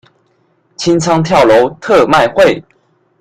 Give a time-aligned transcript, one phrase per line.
[0.77, 2.63] 清倉跳樓特賣會